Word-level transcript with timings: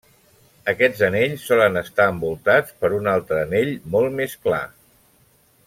Aquests 0.71 1.03
anells 1.07 1.43
solen 1.49 1.77
estar 1.81 2.07
envoltats 2.13 2.73
per 2.81 2.91
un 3.01 3.11
altre 3.13 3.39
anell 3.43 3.71
molt 3.97 4.17
més 4.23 4.37
clar. 4.49 4.65